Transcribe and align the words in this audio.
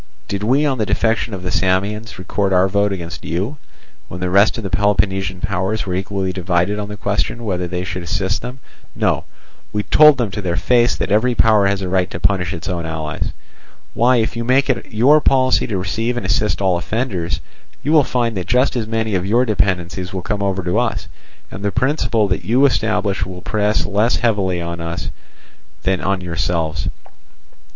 Did 0.27 0.41
we 0.41 0.65
on 0.65 0.79
the 0.79 0.85
defection 0.87 1.31
of 1.35 1.43
the 1.43 1.51
Samians 1.51 2.17
record 2.17 2.53
our 2.53 2.67
vote 2.67 2.91
against 2.91 3.23
you, 3.23 3.57
when 4.07 4.19
the 4.19 4.31
rest 4.31 4.57
of 4.57 4.63
the 4.63 4.71
Peloponnesian 4.71 5.41
powers 5.41 5.85
were 5.85 5.93
equally 5.93 6.33
divided 6.33 6.79
on 6.79 6.87
the 6.89 6.97
question 6.97 7.43
whether 7.45 7.67
they 7.67 7.83
should 7.83 8.01
assist 8.01 8.41
them? 8.41 8.57
No, 8.95 9.25
we 9.71 9.83
told 9.83 10.17
them 10.17 10.31
to 10.31 10.41
their 10.41 10.55
face 10.55 10.95
that 10.95 11.11
every 11.11 11.35
power 11.35 11.67
has 11.67 11.83
a 11.83 11.87
right 11.87 12.09
to 12.09 12.19
punish 12.19 12.51
its 12.51 12.67
own 12.67 12.83
allies. 12.83 13.31
Why, 13.93 14.15
if 14.15 14.35
you 14.35 14.43
make 14.43 14.71
it 14.71 14.91
your 14.91 15.21
policy 15.21 15.67
to 15.67 15.77
receive 15.77 16.17
and 16.17 16.25
assist 16.25 16.63
all 16.63 16.79
offenders, 16.79 17.39
you 17.83 17.91
will 17.91 18.03
find 18.03 18.35
that 18.37 18.47
just 18.47 18.75
as 18.75 18.87
many 18.87 19.13
of 19.13 19.23
your 19.23 19.45
dependencies 19.45 20.11
will 20.15 20.23
come 20.23 20.41
over 20.41 20.63
to 20.63 20.79
us, 20.79 21.07
and 21.51 21.63
the 21.63 21.71
principle 21.71 22.27
that 22.29 22.43
you 22.43 22.65
establish 22.65 23.23
will 23.23 23.43
press 23.43 23.85
less 23.85 24.15
heavily 24.15 24.59
on 24.59 24.81
us 24.81 25.11
than 25.83 26.01
on 26.01 26.21
yourselves. 26.21 26.87